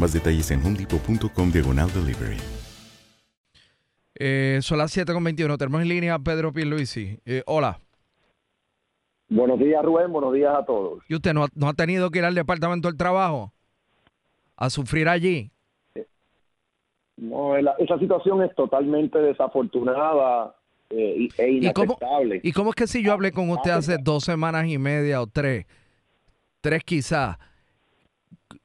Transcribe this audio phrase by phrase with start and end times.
[0.00, 2.38] Más detalles en homedepot.com diagonal delivery.
[4.18, 5.58] Eh, son las 7.21.
[5.58, 7.18] Tenemos en línea a Pedro Pierluisi.
[7.26, 7.78] Eh, hola.
[9.28, 10.10] Buenos días, Rubén.
[10.10, 11.02] Buenos días a todos.
[11.06, 13.52] ¿Y usted no, ha- no ha tenido que ir al Departamento del Trabajo
[14.56, 15.50] a sufrir allí?
[17.18, 20.56] No, la- esa situación es totalmente desafortunada
[20.88, 22.40] eh, e ¿Y cómo, inaceptable.
[22.42, 25.26] ¿Y cómo es que si yo hablé con usted hace dos semanas y media o
[25.26, 25.66] tres,
[26.62, 27.36] tres quizás,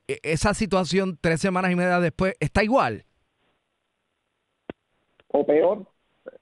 [0.08, 3.04] esa situación tres semanas y media después está igual?
[5.30, 5.86] O peor.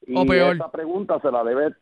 [0.06, 0.56] Y O peor.
[0.56, 1.74] esa pregunta se la debe,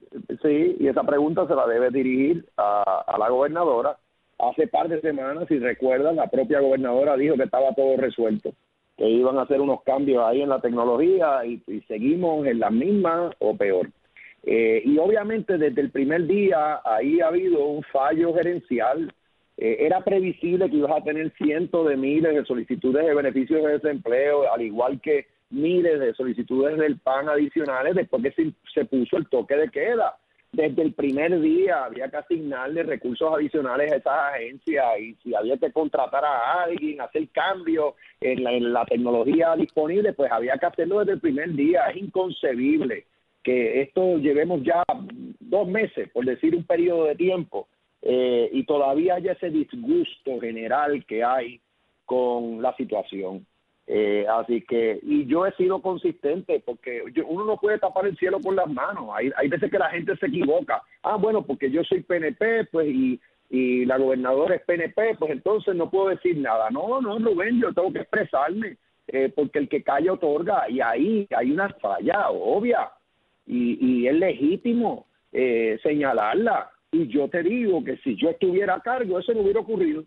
[0.41, 3.97] sí, y esa pregunta se la debe dirigir a, a la gobernadora.
[4.39, 8.53] Hace par de semanas, si recuerdan, la propia gobernadora dijo que estaba todo resuelto,
[8.97, 12.71] que iban a hacer unos cambios ahí en la tecnología y, y seguimos en la
[12.71, 13.89] misma o peor.
[14.43, 19.13] Eh, y obviamente desde el primer día ahí ha habido un fallo gerencial.
[19.57, 23.73] Eh, era previsible que ibas a tener cientos de miles de solicitudes de beneficios de
[23.73, 29.17] desempleo, al igual que miles de solicitudes del PAN adicionales después que se, se puso
[29.17, 30.17] el toque de queda.
[30.53, 35.55] Desde el primer día había que asignarle recursos adicionales a esas agencias y si había
[35.57, 40.65] que contratar a alguien, hacer cambios en la, en la tecnología disponible, pues había que
[40.65, 41.85] hacerlo desde el primer día.
[41.85, 43.05] Es inconcebible
[43.43, 44.83] que esto llevemos ya
[45.39, 47.69] dos meses, por decir un periodo de tiempo,
[48.01, 51.59] eh, y todavía haya ese disgusto general que hay
[52.05, 53.45] con la situación.
[53.87, 58.15] Eh, así que, y yo he sido consistente porque yo- uno no puede tapar el
[58.17, 59.09] cielo con las manos.
[59.13, 60.81] Hay, hay veces que la gente se equivoca.
[61.03, 63.19] Ah, bueno, porque yo soy PNP, pues, y,
[63.49, 66.69] y la gobernadora es PNP, pues entonces no puedo decir nada.
[66.69, 71.27] No, no, Rubén, yo tengo que expresarme, eh, porque el que calla otorga, y ahí
[71.35, 72.91] hay una falla obvia,
[73.45, 76.71] y, y es legítimo eh, señalarla.
[76.91, 80.03] Y yo te digo que si yo estuviera a cargo, eso no hubiera ocurrido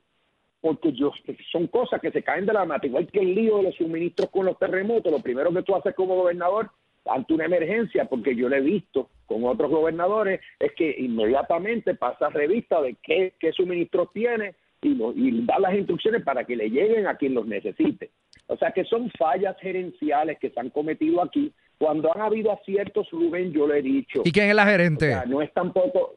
[0.61, 1.13] porque yo,
[1.53, 4.31] son cosas que se caen de la mata, igual que el lío de los suministros
[4.31, 6.71] con los terremotos, lo primero que tú haces como gobernador
[7.05, 12.31] ante una emergencia, porque yo lo he visto con otros gobernadores, es que inmediatamente pasa
[12.31, 16.71] revista de qué, qué suministros tiene y, lo- y da las instrucciones para que le
[16.71, 18.11] lleguen a quien los necesite.
[18.47, 21.53] O sea que son fallas gerenciales que se han cometido aquí.
[21.77, 24.23] Cuando han habido aciertos, Rubén, yo lo he dicho.
[24.25, 25.09] ¿Y quién es la gerente?
[25.09, 26.15] O sea, no es tampoco,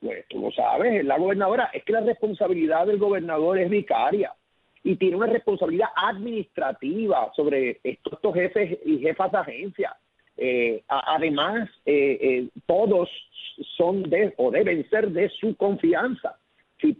[0.00, 4.32] pues tú lo sabes, la gobernadora, es que la responsabilidad del gobernador es vicaria
[4.84, 9.96] y tiene una responsabilidad administrativa sobre estos, jefes y jefas de agencia.
[10.36, 13.08] Eh, además, eh, eh, todos
[13.76, 16.36] son de o deben ser de su confianza.
[16.80, 16.92] Si,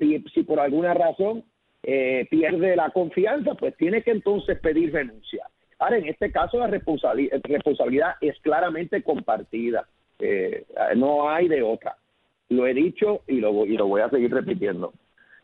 [0.45, 1.45] por alguna razón
[1.83, 5.45] pierde la confianza, pues tiene que entonces pedir renuncia.
[5.81, 9.89] Ahora, en este caso, la responsabili- responsabilidad es claramente compartida.
[10.95, 11.97] No hay de otra.
[12.53, 14.93] Lo he dicho y lo, y lo voy a seguir repitiendo.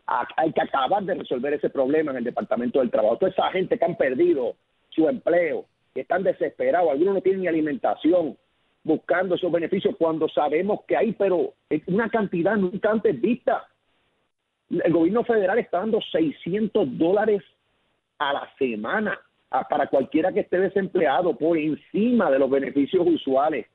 [0.06, 3.16] Ha- Hay que acabar de resolver ese problema en el Departamento del Trabajo.
[3.19, 4.55] Toda esa gente que han perdido
[4.90, 5.64] su empleo,
[5.94, 8.37] que están desesperados, algunos no tienen ni alimentación,
[8.84, 11.52] buscando esos beneficios cuando sabemos que hay, pero
[11.87, 13.66] una cantidad nunca antes vista.
[14.70, 17.43] El gobierno federal está dando 600 dólares
[18.19, 19.19] a la semana
[19.70, 23.66] para cualquiera que esté desempleado por encima de los beneficios usuales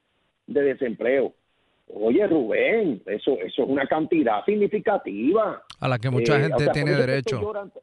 [0.46, 1.34] de desempleo.
[1.88, 5.62] Oye, Rubén, eso, eso es una cantidad significativa.
[5.80, 7.58] A la que mucha Eh, gente o sea, tiene es que derecho.
[7.58, 7.80] ante-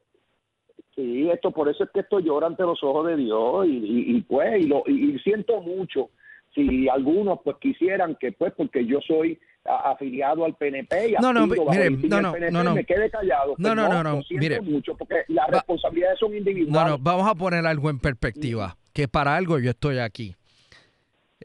[0.96, 4.16] Sí, esto por eso es que esto llora ante los ojos de Dios y, y-
[4.16, 6.10] y, pues y, lo, y- siento mucho
[6.54, 11.32] si algunos pues quisieran que pues porque yo soy a- afiliado al PNP y No,
[11.32, 12.74] no, mire, no, no, PNP, no, no.
[12.74, 13.50] me quede callado.
[13.50, 14.60] No, Pues no, no, no, siento mire.
[14.60, 16.92] mucho porque las responsabilidades son No, individuales.
[16.92, 20.34] no, vamos a poner algo en perspectiva, que para algo yo estoy aquí.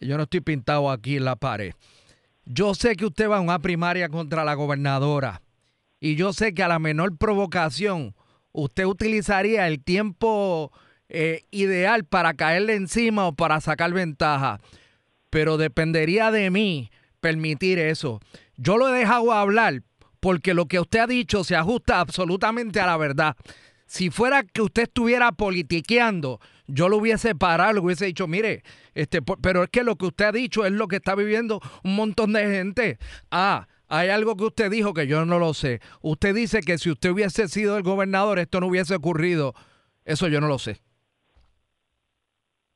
[0.02, 1.74] Yo no estoy pintado aquí en la pared.
[2.46, 5.42] Yo sé que usted va a una primaria contra la gobernadora
[6.00, 8.16] y yo sé que a la menor provocación
[8.52, 10.72] usted utilizaría el tiempo
[11.10, 14.60] eh, ideal para caerle encima o para sacar ventaja,
[15.30, 18.20] pero dependería de mí permitir eso.
[18.58, 19.82] Yo lo he dejado hablar
[20.20, 23.36] porque lo que usted ha dicho se ajusta absolutamente a la verdad.
[23.88, 28.64] Si fuera que usted estuviera politiqueando, yo lo hubiese parado, le hubiese dicho, mire,
[28.94, 31.96] este, pero es que lo que usted ha dicho es lo que está viviendo un
[31.96, 32.98] montón de gente.
[33.32, 35.80] Ah, hay algo que usted dijo que yo no lo sé.
[36.02, 39.54] Usted dice que si usted hubiese sido el gobernador, esto no hubiese ocurrido.
[40.06, 40.78] Eso yo no lo sé.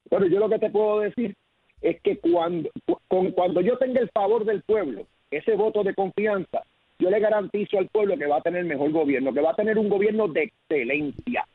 [0.09, 1.35] Pero yo lo que te puedo decir
[1.81, 2.69] es que cuando,
[3.07, 6.63] con, cuando yo tenga el favor del pueblo, ese voto de confianza,
[6.97, 9.77] yo le garantizo al pueblo que va a tener mejor gobierno, que va a tener
[9.77, 11.47] un gobierno de excelencia,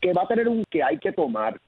[0.00, 1.60] que va a tener un que hay que tomar.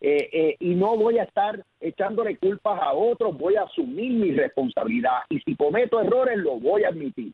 [0.00, 4.30] Eh, eh, y no voy a estar echándole culpas a otros, voy a asumir mi
[4.32, 5.22] responsabilidad.
[5.28, 7.32] Y si cometo errores lo voy a admitir,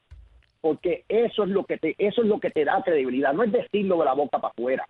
[0.62, 3.52] porque eso es lo que te eso es lo que te da credibilidad, no es
[3.52, 4.88] decirlo de la boca para afuera,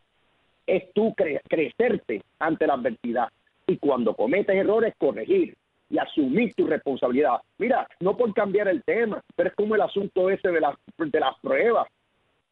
[0.67, 3.29] es tú cre- crecerte ante la adversidad.
[3.67, 5.57] Y cuando cometes errores corregir
[5.91, 7.41] y asumir tu responsabilidad.
[7.59, 11.21] Mira, no por cambiar el tema, pero es como el asunto ese de las de
[11.21, 11.89] las pruebas.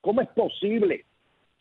[0.00, 1.04] ¿Cómo es posible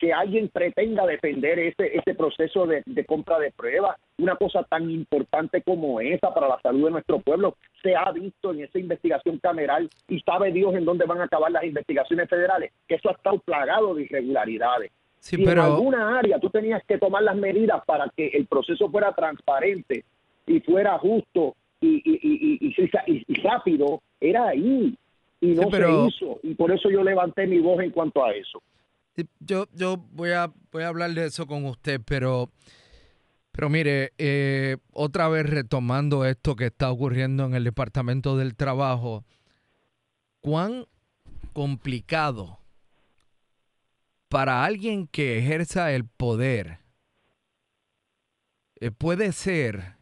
[0.01, 3.95] que alguien pretenda defender ese ese proceso de, de compra de pruebas?
[4.18, 8.51] Una cosa tan importante como esa para la salud de nuestro pueblo se ha visto
[8.51, 12.71] en esa investigación cameral y sabe Dios en dónde van a acabar las investigaciones federales,
[12.88, 14.92] que eso ha estado plagado de irregularidades.
[15.19, 18.47] Sí, si pero- en alguna área tú tenías que tomar las medidas para que el
[18.47, 20.04] proceso fuera transparente
[20.47, 24.95] y fuera justo y, y, y, y- rápido, era ahí.
[25.39, 26.39] Y no Sí, pero- se hizo.
[26.42, 28.62] Y por eso yo levanté mi voz en cuanto a eso.
[29.39, 32.51] Yo, yo voy a voy a hablar de eso con usted, pero
[33.51, 39.25] pero mire, eh, otra vez retomando esto que está ocurriendo en el Departamento del Trabajo,
[40.39, 40.85] cuán
[41.53, 42.59] complicado
[44.29, 46.79] para alguien que ejerza el poder
[48.79, 49.97] eh, puede ser,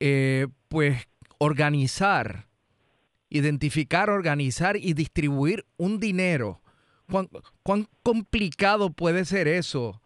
[0.00, 1.06] eh, pues,
[1.38, 2.48] organizar,
[3.30, 6.60] identificar, organizar y distribuir un dinero.
[7.08, 10.02] ¿Cuán, complicado puede ser eso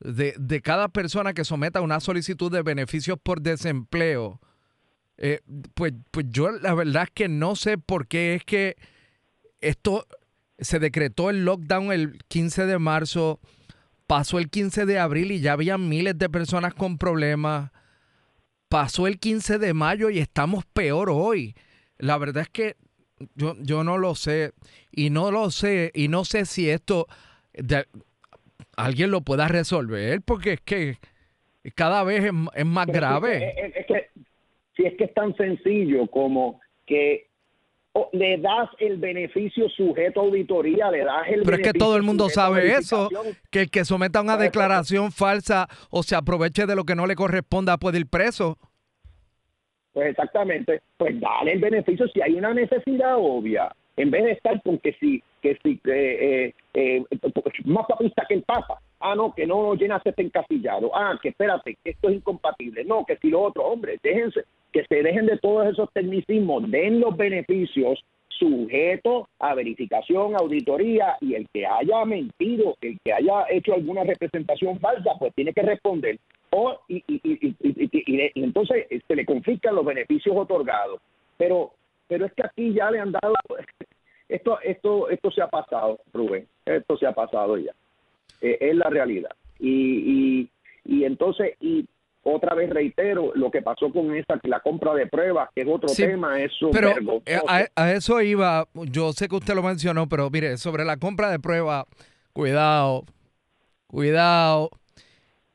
[0.00, 4.40] de, de cada persona que someta una solicitud de beneficios por desempleo?
[5.18, 5.40] Eh,
[5.74, 8.76] pues, pues yo la verdad es que no sé por qué es que
[9.60, 10.06] esto
[10.58, 13.40] se decretó el lockdown el 15 de marzo,
[14.06, 17.70] pasó el 15 de abril y ya había miles de personas con problemas,
[18.68, 21.54] pasó el 15 de mayo y estamos peor hoy.
[21.98, 22.76] La verdad es que
[23.34, 24.52] yo, yo no lo sé
[24.90, 27.06] y no lo sé y no sé si esto
[27.52, 27.86] de-
[28.76, 30.98] alguien lo pueda resolver porque es que
[31.74, 33.54] cada vez es, es más Pero grave.
[33.76, 34.10] Es, que
[34.76, 37.28] si es que es tan sencillo como que
[37.94, 41.78] o, le das el beneficio sujeto a auditoría, le das el Pero es que beneficio
[41.78, 43.10] todo el mundo sabe eso,
[43.50, 47.14] que el que someta una declaración falsa o se aproveche de lo que no le
[47.14, 48.58] corresponda puede ir preso.
[49.92, 54.62] Pues exactamente, pues dale el beneficio si hay una necesidad obvia, en vez de estar
[54.62, 57.20] con que si, que si, eh, eh, eh,
[57.64, 61.76] más papista que el Papa, ah, no, que no llenas este encasillado, ah, que espérate,
[61.84, 65.36] que esto es incompatible, no, que si lo otro, hombre, déjense, que se dejen de
[65.38, 72.76] todos esos tecnicismos, den los beneficios sujeto a verificación, auditoría, y el que haya mentido,
[72.80, 76.18] el que haya hecho alguna representación falsa, pues tiene que responder.
[76.54, 81.00] O, y, y, y, y- entonces se le confiscan los beneficios otorgados.
[81.38, 81.72] Pero,
[82.08, 83.34] pero es que aquí ya le han dado,
[84.28, 87.72] esto, esto, esto se ha pasado, Rubén, esto se ha pasado ya.
[88.42, 89.30] Eh, es la realidad.
[89.58, 89.70] Y,
[90.44, 90.50] y,
[90.84, 91.86] y entonces, y
[92.24, 95.88] otra vez reitero, lo que pasó con esa, la compra de pruebas, que es otro
[95.88, 96.92] Sí, tema, es un Pero
[97.24, 100.98] eh, a, a eso iba, yo sé que usted lo mencionó, pero mire, sobre la
[100.98, 101.86] compra de pruebas,
[102.32, 103.04] cuidado,
[103.86, 104.70] cuidado,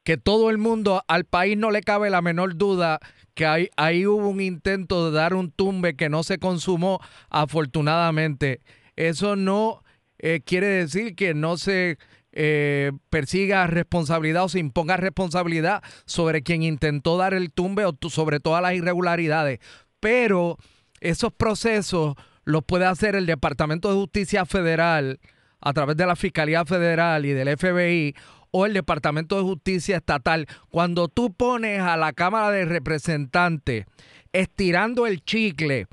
[0.08, 3.02] que todo el mundo, al país no le cabe la menor duda
[3.34, 8.62] que ahí, ahí hubo un intento de dar un tumbe que no se consumó afortunadamente.
[8.96, 9.84] Eso no
[10.18, 11.98] eh, quiere decir que no se
[12.32, 18.40] eh, persiga responsabilidad o se imponga responsabilidad sobre quien intentó dar el tumbe o sobre
[18.40, 19.60] todas las irregularidades.
[20.00, 20.58] Pero
[21.02, 25.20] esos procesos los puede hacer el Departamento de Justicia Federal
[25.60, 28.16] a través de la Fiscalía Federal y del FBI
[28.58, 30.48] o el Departamento de Justicia Estatal.
[30.70, 33.86] Cuando tú pones a la Cámara de Representantes
[34.34, 35.88] estirando el chicle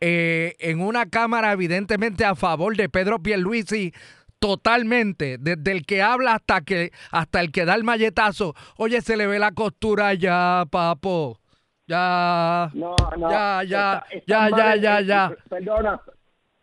[0.00, 3.92] eh, en una Cámara evidentemente a favor de Pedro Pierluisi
[4.38, 9.16] totalmente, desde el que habla hasta que hasta el que da el malletazo, oye, se
[9.16, 11.38] le ve la costura ya, papo.
[11.86, 12.70] Ya.
[12.74, 13.30] No, no.
[13.30, 15.32] Ya, ya, está- ya, ya, en- ya, ya.
[15.48, 16.00] Perdona,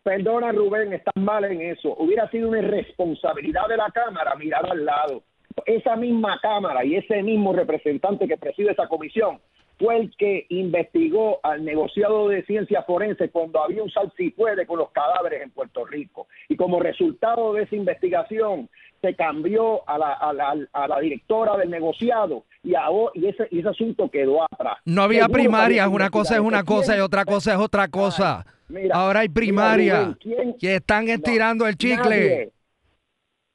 [0.02, 1.94] perdona Rubén, estás mal en eso.
[1.98, 5.22] Hubiera sido una irresponsabilidad de la Cámara mirar al lado.
[5.66, 9.38] Esa misma Cámara y ese mismo representante que preside esa comisión
[9.78, 14.90] fue el que investigó al negociado de ciencia forense cuando había un salsipuede con los
[14.90, 16.26] cadáveres en Puerto Rico.
[16.50, 18.68] Y como resultado de esa investigación,
[19.00, 23.48] se cambió a la, a la, a la directora del negociado y, ahora- y, ese,
[23.50, 24.76] y ese asunto quedó atrás.
[24.84, 27.88] No había Seguro primarias, había una cosa es una cosa y otra cosa es otra
[27.88, 28.44] cosa.
[28.68, 31.96] mira, Ahora hay primarias Rubén, ¿quién- que están estirando el chicle.
[31.96, 32.50] Nadie.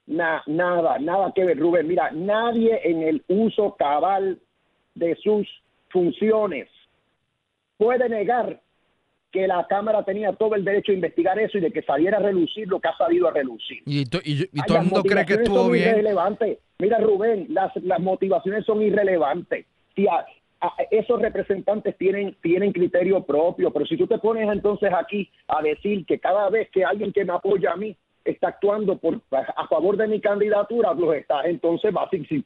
[0.06, 1.88] Na- nada, nada que ver, Rubén.
[1.88, 4.38] Mira, nadie en el uso cabal
[4.94, 5.46] de sus
[5.88, 6.68] funciones
[7.76, 8.60] puede negar
[9.32, 12.20] que la Cámara tenía todo el derecho a investigar eso y de que saliera a
[12.20, 13.82] relucir lo que ha salido a relucir.
[13.84, 15.90] Y, y- y Ay, todo el mundo cree que estuvo bien.
[15.90, 16.58] irrelevantes.
[16.78, 19.66] Mira, Rubén, las, las motivaciones son irrelevantes.
[19.94, 20.24] Si a-
[20.60, 25.60] a- esos representantes tienen, tienen criterio propio, pero si tú te pones entonces aquí a
[25.60, 27.94] decir que cada vez que alguien que me apoya a mí
[28.26, 31.94] está actuando por, a favor de mi candidatura, los está, entonces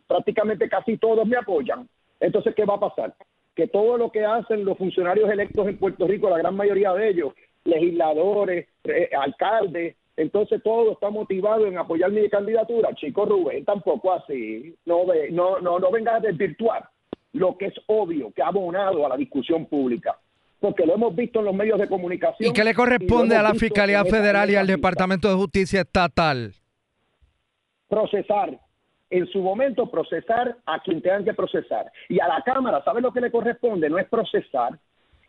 [0.06, 1.88] prácticamente casi todos me apoyan,
[2.20, 3.14] entonces ¿qué va a pasar?
[3.54, 7.08] Que todo lo que hacen los funcionarios electos en Puerto Rico, la gran mayoría de
[7.08, 7.32] ellos,
[7.64, 12.94] legisladores, eh, alcaldes, entonces todo está motivado en apoyar mi candidatura.
[12.94, 14.74] Chico Rubén, tampoco así.
[14.84, 16.88] No, ve- no, no, no vengas a desvirtuar
[17.32, 20.18] lo que es obvio, que ha abonado a la discusión pública.
[20.60, 22.50] Porque lo hemos visto en los medios de comunicación.
[22.50, 26.52] ¿Y qué le corresponde a la Fiscalía Federal y al Departamento de Justicia Estatal?
[27.90, 28.58] procesar,
[29.10, 31.92] en su momento procesar a quien tengan que procesar.
[32.08, 33.90] Y a la Cámara, ¿sabe lo que le corresponde?
[33.90, 34.78] No es procesar,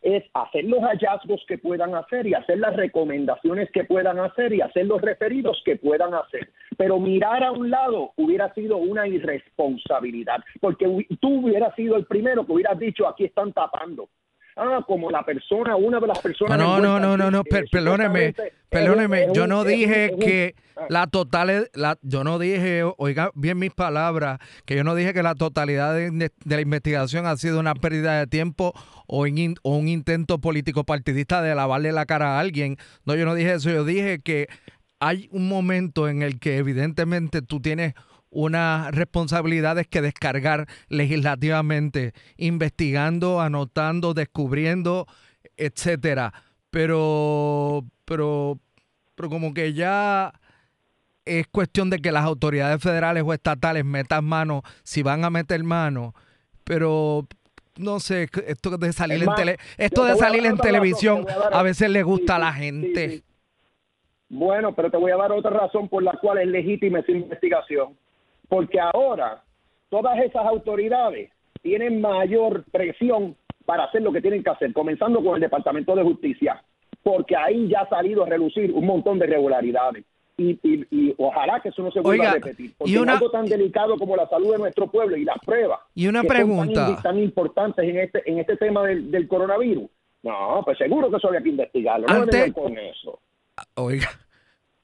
[0.02, 4.62] es hacer los hallazgos que puedan hacer y hacer las recomendaciones que puedan hacer y
[4.62, 6.52] hacer los referidos que puedan hacer.
[6.78, 10.86] Pero mirar a un lado hubiera sido una irresponsabilidad, porque
[11.20, 14.10] tú hubieras sido el primero que hubieras dicho, aquí están tapando.
[14.56, 16.58] Ah, como la persona, una de las personas...
[16.58, 18.36] No, no, no, no, no, eh, perdóneme,
[18.70, 20.86] perdóneme, yo no dije que ah.
[20.90, 25.24] la total, la, yo no dije, oiga bien mis palabras, que yo no dije que
[25.24, 28.74] la totalidad de, la investigación ha sido una pérdida de tiempo
[29.08, 32.78] o un intento político partidista de lavarle la cara a alguien.
[33.06, 34.48] No, yo no dije eso, yo dije que
[35.00, 37.94] hay un momento en el que evidentemente tú tienes
[38.32, 45.06] unas responsabilidades que descargar legislativamente, investigando, anotando, descubriendo,
[45.58, 46.34] etcétera.
[46.72, 48.58] Pero, pero,
[49.16, 50.34] pero como que ya
[51.26, 55.64] es cuestión de que las autoridades federales o estatales metan mano, si van a meter
[55.64, 56.16] mano,
[56.64, 57.28] pero
[57.78, 61.90] no sé, esto de salir en tele, esto de salir en razón, televisión a veces
[61.90, 63.10] le gusta a la gente.
[63.10, 63.24] sí, sí.
[64.34, 67.98] Bueno, pero te voy a dar otra razón por la cual es legítima esa investigación.
[68.52, 69.42] Porque ahora
[69.88, 71.32] todas esas autoridades
[71.62, 76.04] tienen mayor presión para hacer lo que tienen que hacer, comenzando con el Departamento de
[76.04, 76.62] Justicia,
[77.02, 80.04] porque ahí ya ha salido a relucir un montón de irregularidades.
[80.36, 82.74] Y, y- y ojalá que eso no se vuelva Oiga, a repetir.
[82.78, 85.80] Porque y una- algo tan delicado como la salud de nuestro pueblo y las pruebas
[85.96, 86.90] Y una que son tan pregunta.
[86.90, 89.90] indi- tan, importantes en este en este tema del, del coronavirus.
[90.24, 92.06] No, pues seguro que eso había que investigarlo.
[92.08, 93.20] No me Antes- vengan con eso.
[93.76, 94.10] Oiga,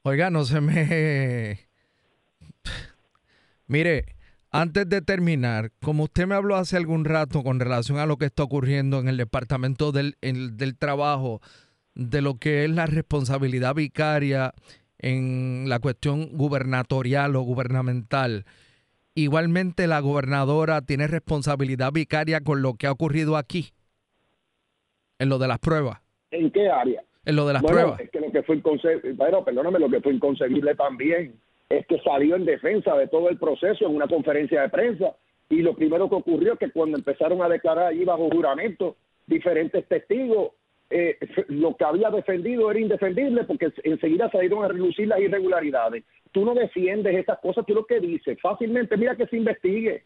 [0.03, 1.66] oiga, no se me...
[3.67, 4.05] Mire,
[4.51, 8.25] antes de terminar, como usted me habló hace algún rato con relación a lo que
[8.25, 11.41] está ocurriendo en el Departamento del, el- del Trabajo,
[11.95, 14.53] de lo que es la responsabilidad vicaria
[14.99, 18.45] en la cuestión gubernatorial o gubernamental,
[19.15, 23.73] igualmente la gobernadora tiene responsabilidad vicaria con lo que ha ocurrido aquí,
[25.19, 25.99] en lo de las pruebas,
[26.31, 27.03] ¿En qué área?
[27.25, 27.99] en lo de las bueno, pruebas.
[28.01, 31.35] es que lo que fue inconcebible, bueno, perdóname, lo que fue inconcebible también
[31.69, 35.15] es que salió en defensa de todo el proceso en una conferencia de prensa
[35.49, 38.95] y lo primero que ocurrió es que cuando empezaron a declarar allí bajo juramento
[39.25, 40.51] diferentes testigos,
[40.89, 41.17] eh,
[41.49, 46.03] lo que había defendido era indefendible porque enseguida salieron a relucir las irregularidades.
[46.31, 50.03] Tú no defiendes esas cosas, tú lo que dices, fácilmente, mira que se investigue.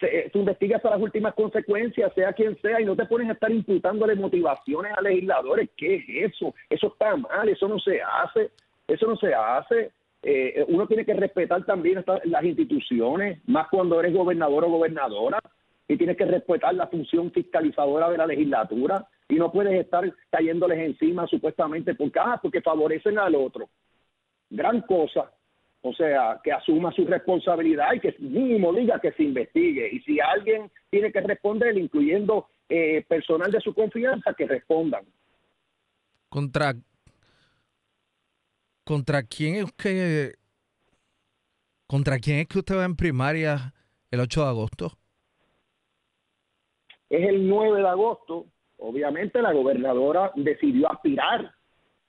[0.00, 3.32] se, se investiga hasta las últimas consecuencias, sea quien sea, y no te pones a
[3.32, 5.70] estar imputándole motivaciones a legisladores.
[5.76, 6.54] ¿Qué es eso?
[6.70, 8.50] Eso está mal, eso no se hace,
[8.86, 9.90] eso no se hace.
[10.28, 15.38] Eh, uno tiene que respetar también las instituciones, más cuando eres gobernador o gobernadora,
[15.86, 20.80] y tienes que respetar la función fiscalizadora de la legislatura, y no puedes estar cayéndoles
[20.80, 23.68] encima supuestamente porque, ah, porque favorecen al otro.
[24.50, 25.30] Gran cosa.
[25.82, 29.88] O sea, que asuma su responsabilidad y que mínimo diga que se investigue.
[29.92, 35.04] Y si alguien tiene que responder, incluyendo eh, personal de su confianza, que respondan.
[36.28, 36.74] ¿Contra,
[38.86, 40.34] ¿Contra quién es que
[41.88, 43.74] contra quién es que usted va en primaria
[44.12, 44.92] el 8 de agosto?
[47.10, 48.46] Es el 9 de agosto.
[48.78, 51.52] Obviamente la gobernadora decidió aspirar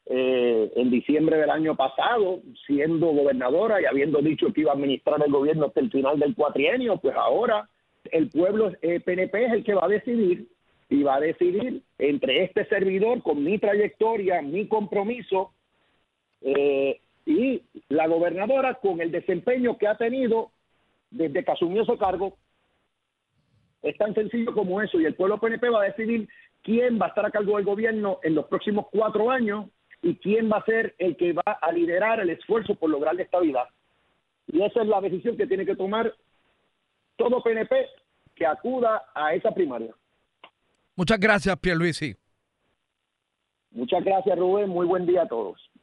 [0.06, 5.20] eh, en diciembre del año pasado, siendo gobernadora y habiendo dicho que iba a administrar
[5.26, 7.68] el gobierno hasta el final del cuatrienio, pues ahora
[8.12, 10.48] el pueblo eh, PNP es el que va a decidir
[10.90, 15.54] y va a decidir entre este servidor con mi trayectoria, mi compromiso
[16.42, 20.52] eh, y la gobernadora con el desempeño que ha tenido
[21.12, 22.38] desde que asumió su cargo.
[23.82, 26.28] Es tan sencillo como eso y el pueblo PNP va a decidir
[26.64, 29.68] quién va a estar a cargo del gobierno en los próximos cuatro años
[30.02, 33.24] y quién va a ser el que va a liderar el esfuerzo por lograr la
[33.24, 33.68] estabilidad.
[34.48, 36.14] Y esa es la decisión que tiene que tomar
[37.18, 37.88] todo PNP
[38.36, 39.94] que acuda a esa primaria.
[40.96, 42.16] Muchas gracias, Pierluisi.
[43.72, 44.70] Muchas gracias, Rubén.
[44.70, 45.67] Muy buen día a todos.